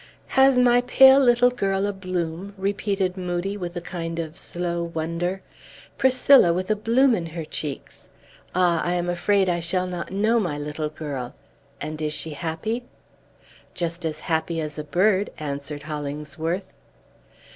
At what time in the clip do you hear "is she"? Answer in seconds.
12.01-12.31